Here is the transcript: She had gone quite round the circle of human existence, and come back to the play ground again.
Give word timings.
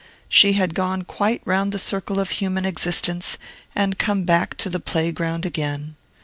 She 0.27 0.53
had 0.53 0.73
gone 0.73 1.03
quite 1.03 1.43
round 1.45 1.71
the 1.71 1.77
circle 1.77 2.19
of 2.19 2.31
human 2.31 2.65
existence, 2.65 3.37
and 3.75 3.99
come 3.99 4.23
back 4.23 4.57
to 4.57 4.67
the 4.67 4.79
play 4.79 5.11
ground 5.11 5.45
again. 5.45 5.95